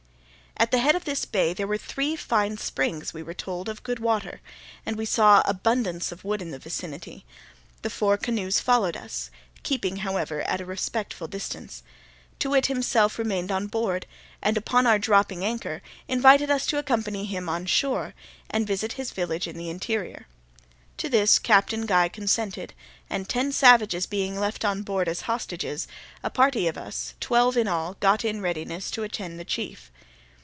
At 0.57 0.69
the 0.69 0.77
head 0.77 0.95
of 0.95 1.05
this 1.05 1.25
bay 1.25 1.55
there 1.55 1.65
were 1.65 1.77
three 1.79 2.15
fine 2.15 2.55
springs 2.59 3.15
(we 3.15 3.23
were 3.23 3.33
told) 3.33 3.67
of 3.67 3.81
good 3.81 3.97
water, 3.97 4.41
and 4.85 4.95
we 4.95 5.05
saw 5.05 5.41
abundance 5.47 6.11
of 6.11 6.23
wood 6.23 6.39
in 6.39 6.51
the 6.51 6.59
vicinity. 6.59 7.25
The 7.81 7.89
four 7.89 8.15
canoes 8.15 8.59
followed 8.59 8.95
us 8.95 9.31
in, 9.55 9.61
keeping, 9.63 9.95
however, 9.97 10.43
at 10.43 10.61
a 10.61 10.65
respectful 10.65 11.27
distance. 11.27 11.81
Too 12.37 12.51
wit 12.51 12.67
himself 12.67 13.17
remained 13.17 13.51
on 13.51 13.65
board, 13.67 14.05
and, 14.39 14.55
upon 14.55 14.85
our 14.85 14.99
dropping 14.99 15.43
anchor, 15.43 15.81
invited 16.07 16.51
us 16.51 16.67
to 16.67 16.77
accompany 16.77 17.25
him 17.25 17.49
on 17.49 17.65
shore, 17.65 18.13
and 18.47 18.67
visit 18.67 18.93
his 18.93 19.09
village 19.11 19.47
in 19.47 19.57
the 19.57 19.69
interior. 19.69 20.27
To 20.97 21.09
this 21.09 21.39
Captain 21.39 21.87
Guy 21.87 22.07
consented; 22.07 22.75
and 23.09 23.27
ten 23.27 23.51
savages 23.51 24.05
being 24.05 24.39
left 24.39 24.63
on 24.63 24.83
board 24.83 25.07
as 25.07 25.21
hostages, 25.21 25.87
a 26.23 26.29
party 26.29 26.67
of 26.67 26.77
us, 26.77 27.15
twelve 27.19 27.57
in 27.57 27.67
all, 27.67 27.95
got 27.99 28.23
in 28.23 28.41
readiness 28.41 28.91
to 28.91 29.01
attend 29.01 29.39
the 29.39 29.45
chief. 29.45 29.89